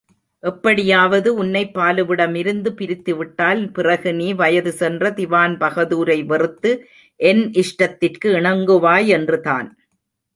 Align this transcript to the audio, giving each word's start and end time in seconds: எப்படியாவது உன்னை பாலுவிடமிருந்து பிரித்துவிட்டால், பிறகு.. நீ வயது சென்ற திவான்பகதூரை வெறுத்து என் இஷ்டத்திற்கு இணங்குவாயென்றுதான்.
எப்படியாவது 0.43 1.29
உன்னை 1.41 1.61
பாலுவிடமிருந்து 1.73 2.69
பிரித்துவிட்டால், 2.79 3.61
பிறகு.. 3.75 4.09
நீ 4.19 4.29
வயது 4.33 4.71
சென்ற 4.79 5.11
திவான்பகதூரை 5.19 6.17
வெறுத்து 6.25 6.71
என் 7.19 7.43
இஷ்டத்திற்கு 7.61 8.29
இணங்குவாயென்றுதான். 8.39 9.69